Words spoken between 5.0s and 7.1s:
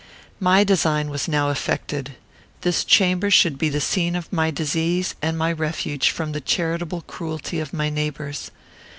and my refuge from the charitable